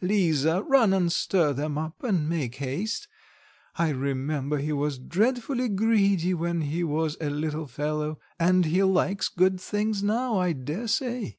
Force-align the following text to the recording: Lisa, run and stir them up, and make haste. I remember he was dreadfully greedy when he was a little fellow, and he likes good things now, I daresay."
Lisa, 0.00 0.62
run 0.62 0.94
and 0.94 1.12
stir 1.12 1.52
them 1.52 1.76
up, 1.76 2.02
and 2.02 2.26
make 2.26 2.54
haste. 2.54 3.08
I 3.76 3.90
remember 3.90 4.56
he 4.56 4.72
was 4.72 4.96
dreadfully 4.98 5.68
greedy 5.68 6.32
when 6.32 6.62
he 6.62 6.82
was 6.82 7.18
a 7.20 7.28
little 7.28 7.66
fellow, 7.66 8.18
and 8.40 8.64
he 8.64 8.82
likes 8.84 9.28
good 9.28 9.60
things 9.60 10.02
now, 10.02 10.38
I 10.38 10.54
daresay." 10.54 11.36